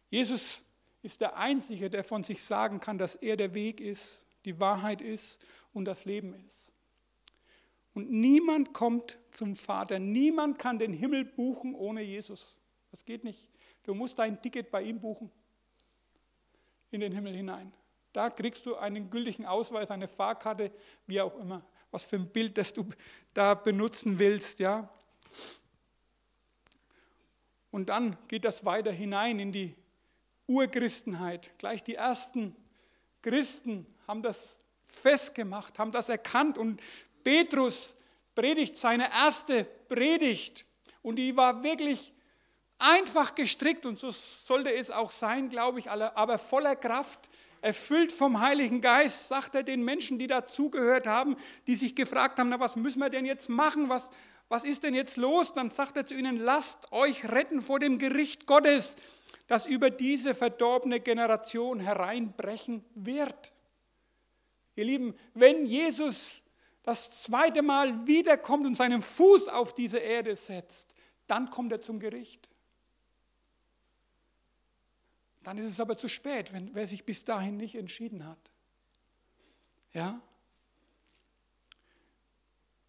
[0.09, 0.63] Jesus
[1.01, 5.01] ist der Einzige, der von sich sagen kann, dass er der Weg ist, die Wahrheit
[5.01, 6.71] ist und das Leben ist.
[7.93, 12.59] Und niemand kommt zum Vater, niemand kann den Himmel buchen ohne Jesus.
[12.91, 13.49] Das geht nicht.
[13.83, 15.31] Du musst dein Ticket bei ihm buchen
[16.91, 17.73] in den Himmel hinein.
[18.13, 20.71] Da kriegst du einen gültigen Ausweis, eine Fahrkarte,
[21.05, 22.87] wie auch immer, was für ein Bild, das du
[23.33, 24.89] da benutzen willst, ja.
[27.71, 29.75] Und dann geht das weiter hinein in die
[30.47, 31.51] Urchristenheit.
[31.57, 32.55] Gleich die ersten
[33.21, 34.57] Christen haben das
[34.88, 36.81] festgemacht, haben das erkannt und
[37.23, 37.97] Petrus
[38.36, 40.65] predigt seine erste Predigt
[41.01, 42.13] und die war wirklich
[42.79, 47.29] einfach gestrickt und so sollte es auch sein, glaube ich, aber voller Kraft,
[47.62, 52.49] erfüllt vom Heiligen Geist, sagt er den Menschen, die dazugehört haben, die sich gefragt haben,
[52.49, 54.12] na was müssen wir denn jetzt machen, was,
[54.47, 55.53] was ist denn jetzt los?
[55.53, 58.95] Dann sagt er zu ihnen, lasst euch retten vor dem Gericht Gottes.
[59.47, 63.53] Das über diese verdorbene Generation hereinbrechen wird.
[64.75, 66.43] Ihr Lieben, wenn Jesus
[66.83, 70.93] das zweite Mal wiederkommt und seinen Fuß auf diese Erde setzt,
[71.25, 72.49] dann kommt er zum Gericht.
[75.43, 78.51] Dann ist es aber zu spät, wenn wer sich bis dahin nicht entschieden hat.
[79.93, 80.21] Ja?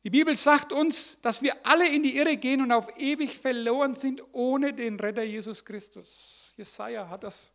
[0.04, 3.94] Die Bibel sagt uns, dass wir alle in die Irre gehen und auf ewig verloren
[3.94, 6.54] sind ohne den Retter Jesus Christus.
[6.56, 7.52] Jesaja hat das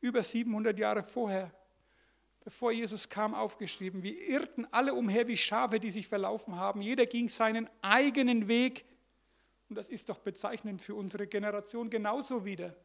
[0.00, 1.52] über 700 Jahre vorher,
[2.44, 4.02] bevor Jesus kam, aufgeschrieben.
[4.04, 6.80] Wir irrten alle umher wie Schafe, die sich verlaufen haben.
[6.80, 8.84] Jeder ging seinen eigenen Weg.
[9.68, 12.76] Und das ist doch bezeichnend für unsere Generation genauso wieder.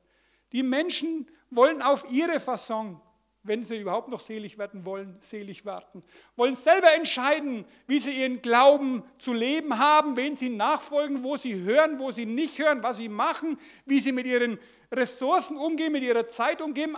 [0.51, 2.99] Die Menschen wollen auf ihre Fasson
[3.43, 6.03] wenn sie überhaupt noch selig werden wollen, selig werden.
[6.35, 11.55] Wollen selber entscheiden, wie sie ihren Glauben zu leben haben, wen sie nachfolgen, wo sie
[11.63, 14.59] hören, wo sie nicht hören, was sie machen, wie sie mit ihren
[14.91, 16.95] Ressourcen umgehen, mit ihrer Zeit umgehen.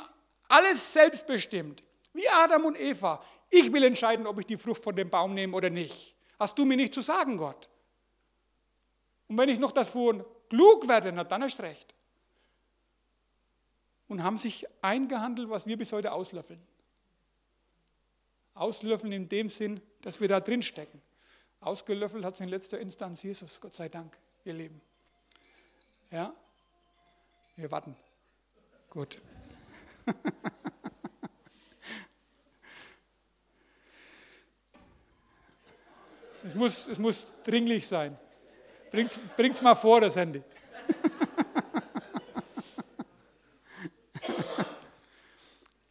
[0.49, 1.84] Alles selbstbestimmt.
[2.13, 3.23] Wie Adam und Eva.
[3.49, 6.15] Ich will entscheiden, ob ich die Frucht von dem Baum nehme oder nicht.
[6.39, 7.69] Hast du mir nicht zu sagen, Gott.
[9.27, 11.92] Und wenn ich noch davon klug werde, na dann erst recht
[14.13, 16.62] und haben sich eingehandelt, was wir bis heute auslöffeln.
[18.54, 21.02] Auslöffeln in dem Sinn, dass wir da drin stecken.
[21.62, 24.80] Ausgelöffelt hat es in letzter Instanz Jesus, Gott sei Dank, ihr Leben.
[26.12, 26.32] Ja?
[27.56, 27.95] Wir warten.
[28.91, 29.19] Gut.
[36.43, 38.15] es, muss, es muss dringlich sein.
[38.91, 39.19] Bringt
[39.56, 40.43] es mal vor, das Handy.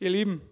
[0.03, 0.43] Ihr Lieben,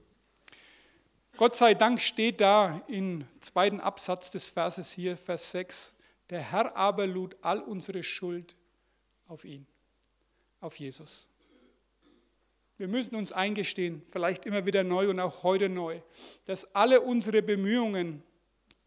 [1.36, 5.96] Gott sei Dank steht da im zweiten Absatz des Verses hier, Vers 6,
[6.30, 8.54] der Herr aber lud all unsere Schuld
[9.26, 9.66] auf ihn,
[10.60, 11.28] auf Jesus.
[12.78, 16.00] Wir müssen uns eingestehen, vielleicht immer wieder neu und auch heute neu,
[16.44, 18.22] dass alle unsere Bemühungen,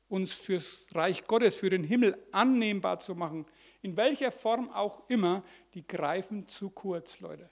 [0.07, 3.45] uns fürs Reich Gottes, für den Himmel annehmbar zu machen,
[3.81, 7.49] in welcher Form auch immer, die greifen zu kurz, Leute.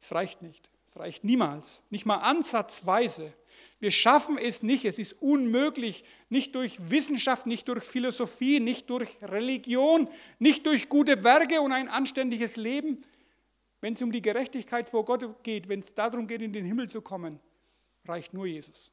[0.00, 0.70] Es reicht nicht.
[0.88, 3.34] Es reicht niemals, nicht mal ansatzweise.
[3.78, 9.18] Wir schaffen es nicht, es ist unmöglich, nicht durch Wissenschaft, nicht durch Philosophie, nicht durch
[9.22, 13.04] Religion, nicht durch gute Werke und ein anständiges Leben.
[13.82, 16.88] Wenn es um die Gerechtigkeit vor Gott geht, wenn es darum geht, in den Himmel
[16.88, 17.38] zu kommen,
[18.06, 18.90] reicht nur Jesus.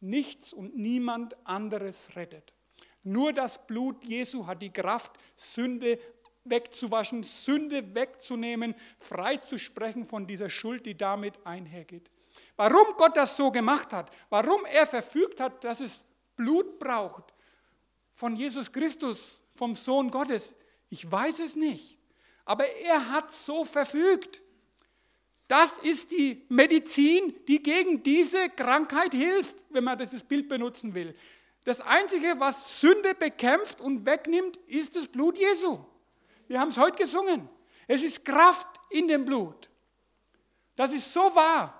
[0.00, 2.54] Nichts und niemand anderes rettet.
[3.04, 5.98] Nur das Blut Jesu hat die Kraft, Sünde
[6.50, 12.10] wegzuwaschen, Sünde wegzunehmen, frei zu sprechen von dieser Schuld, die damit einhergeht.
[12.56, 16.04] Warum Gott das so gemacht hat, warum er verfügt hat, dass es
[16.36, 17.34] Blut braucht
[18.12, 20.54] von Jesus Christus, vom Sohn Gottes,
[20.88, 21.98] ich weiß es nicht.
[22.44, 24.42] Aber er hat so verfügt.
[25.46, 31.14] Das ist die Medizin, die gegen diese Krankheit hilft, wenn man dieses Bild benutzen will.
[31.64, 35.78] Das Einzige, was Sünde bekämpft und wegnimmt, ist das Blut Jesu.
[36.48, 37.48] Wir haben es heute gesungen.
[37.86, 39.70] Es ist Kraft in dem Blut.
[40.74, 41.74] Das ist so wahr.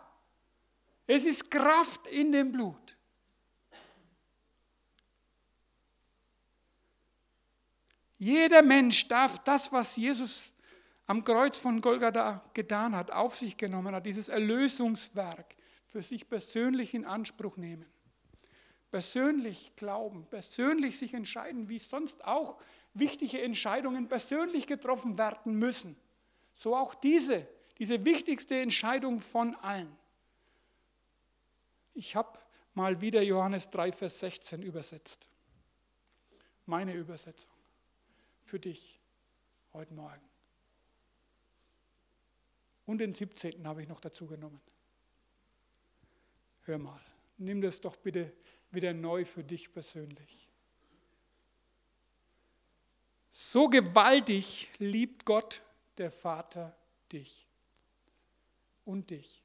[1.07, 2.97] Es ist Kraft in dem Blut.
[8.19, 10.53] Jeder Mensch darf das, was Jesus
[11.07, 16.95] am Kreuz von Golgatha getan hat, auf sich genommen hat, dieses Erlösungswerk für sich persönlich
[16.95, 17.87] in Anspruch nehmen.
[18.91, 22.59] Persönlich glauben, persönlich sich entscheiden, wie sonst auch
[22.95, 25.97] wichtige Entscheidungen persönlich getroffen werden müssen.
[26.55, 27.47] So auch diese,
[27.79, 29.95] diese wichtigste Entscheidung von allen.
[31.95, 32.39] Ich habe
[32.75, 35.29] mal wieder Johannes 3, Vers 16 übersetzt.
[36.65, 37.51] Meine Übersetzung
[38.45, 39.01] für dich
[39.73, 40.23] heute Morgen.
[42.87, 43.67] Und den 17.
[43.67, 44.61] habe ich noch dazu genommen.
[46.63, 47.01] Hör mal,
[47.37, 48.33] nimm das doch bitte
[48.71, 50.49] wieder neu für dich persönlich.
[53.31, 55.63] So gewaltig liebt Gott,
[55.97, 56.77] der Vater,
[57.13, 57.47] dich.
[58.85, 59.43] Und dich.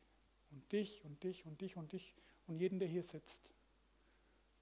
[0.52, 2.14] Und dich und dich und dich und dich
[2.48, 3.42] und jeden, der hier sitzt.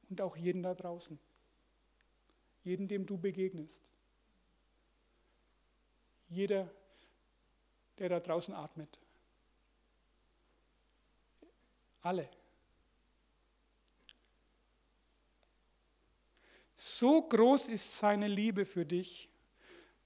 [0.09, 1.20] Und auch jeden da draußen.
[2.64, 3.84] Jeden, dem du begegnest.
[6.30, 6.70] Jeder,
[7.97, 8.99] der da draußen atmet.
[12.01, 12.30] Alle.
[16.84, 19.29] So groß ist seine Liebe für dich,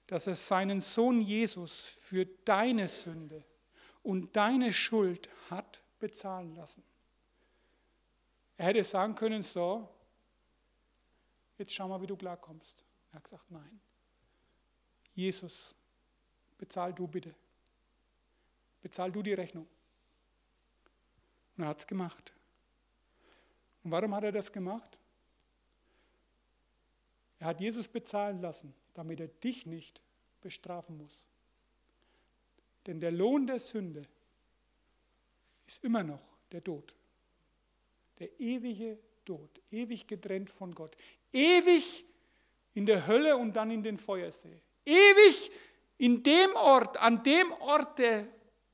[0.06, 3.42] dass er seinen Sohn Jesus für deine Sünde
[4.02, 6.84] und deine Schuld hat bezahlen lassen.
[8.58, 9.88] Er hätte sagen können, so,
[11.56, 12.84] jetzt schau mal, wie du klarkommst.
[13.10, 13.80] Er hat gesagt, nein.
[15.14, 15.74] Jesus,
[16.58, 17.34] bezahl du bitte.
[18.82, 19.66] bezahl du die Rechnung.
[21.56, 22.34] Und er hat es gemacht.
[23.82, 25.00] Und warum hat er das gemacht?
[27.38, 30.02] Er hat Jesus bezahlen lassen, damit er dich nicht
[30.40, 31.28] bestrafen muss.
[32.86, 34.02] Denn der Lohn der Sünde
[35.66, 36.22] ist immer noch
[36.52, 36.94] der Tod.
[38.18, 40.96] Der ewige Tod, ewig getrennt von Gott,
[41.32, 42.04] ewig
[42.74, 44.60] in der Hölle und dann in den Feuersee.
[44.84, 45.50] Ewig
[45.98, 48.28] in dem Ort, an dem Ort, der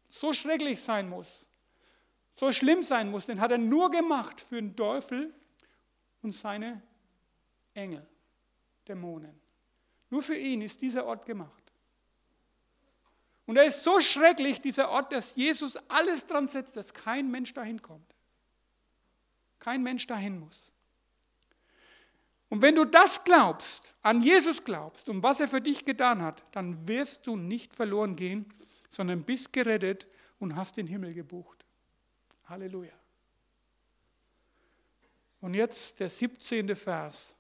[0.09, 1.49] so schrecklich sein muss,
[2.35, 5.33] so schlimm sein muss, den hat er nur gemacht für den Teufel
[6.23, 6.83] und seine
[7.75, 8.07] Engel,
[8.93, 9.41] Dämonen.
[10.11, 11.63] Nur für ihn ist dieser Ort gemacht.
[13.47, 17.55] Und er ist so schrecklich, dieser Ort, dass Jesus alles dran setzt, dass kein Mensch
[17.55, 18.15] dahin kommt.
[19.59, 20.73] Kein Mensch dahin muss.
[22.51, 26.45] Und wenn du das glaubst, an Jesus glaubst und was er für dich getan hat,
[26.53, 28.53] dann wirst du nicht verloren gehen,
[28.91, 30.07] sondern bist gerettet
[30.39, 31.65] und hast den Himmel gebucht.
[32.45, 32.93] Halleluja.
[35.41, 36.77] Und jetzt der 17.
[36.77, 37.35] Vers.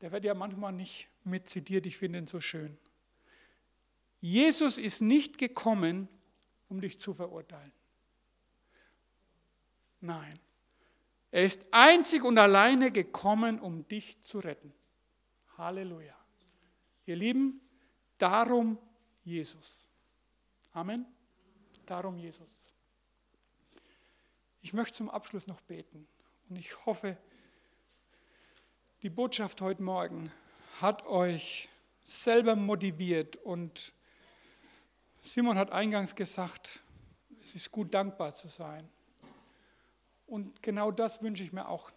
[0.00, 2.78] Der wird ja manchmal nicht mit zitiert, ich finde ihn so schön.
[4.20, 6.08] Jesus ist nicht gekommen,
[6.68, 7.72] um dich zu verurteilen.
[10.00, 10.38] Nein,
[11.30, 14.72] er ist einzig und alleine gekommen, um dich zu retten.
[15.56, 16.14] Halleluja.
[17.06, 17.60] Ihr Lieben,
[18.16, 18.78] darum
[19.24, 19.88] Jesus.
[20.72, 21.06] Amen.
[21.86, 22.72] Darum Jesus.
[24.60, 26.06] Ich möchte zum Abschluss noch beten
[26.48, 27.16] und ich hoffe,
[29.02, 30.30] die Botschaft heute Morgen
[30.80, 31.68] hat euch
[32.04, 33.92] selber motiviert und
[35.20, 36.82] Simon hat eingangs gesagt,
[37.42, 38.88] es ist gut dankbar zu sein.
[40.26, 41.92] Und genau das wünsche ich mir auch.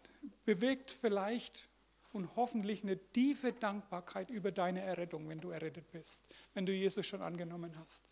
[0.45, 1.70] Bewegt vielleicht
[2.14, 6.24] und hoffentlich eine tiefe Dankbarkeit über deine Errettung, wenn du errettet bist,
[6.54, 8.04] wenn du Jesus schon angenommen hast.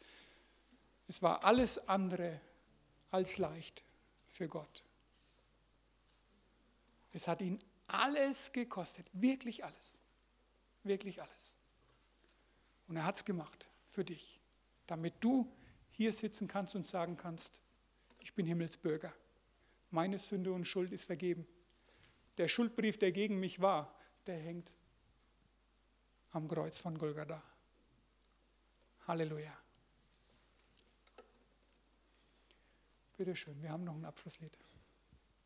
[1.08, 2.42] Es war alles andere
[3.12, 3.84] als leicht
[4.30, 4.84] für Gott.
[7.14, 7.60] Es hat ihn
[7.94, 10.00] alles gekostet, wirklich alles,
[10.84, 11.56] wirklich alles.
[12.88, 14.40] Und er hat es gemacht für dich,
[14.88, 15.52] damit du
[15.92, 17.60] hier sitzen kannst und sagen kannst,
[18.20, 19.14] ich bin Himmelsbürger
[19.92, 21.48] meine Sünde und Schuld ist vergeben.
[22.38, 23.94] Der Schuldbrief, der gegen mich war,
[24.28, 24.74] der hängt
[26.32, 27.42] am Kreuz von Golgatha.
[29.08, 29.56] Halleluja.
[33.18, 34.58] Bitte schön, wir haben noch ein Abschlusslied.